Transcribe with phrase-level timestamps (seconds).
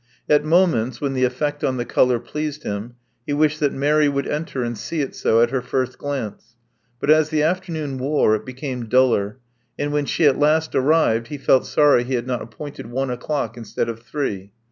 [0.27, 2.95] At moments when the effect on the color pleased him,
[3.27, 6.55] he wished that Mary would enter and see it so at her first glance.
[6.99, 9.37] But as the afternoon wore, it became duller;
[9.77, 13.55] and when she at last arrived, he felt sorry he had not appointed one o'clock
[13.55, 14.51] instead of three.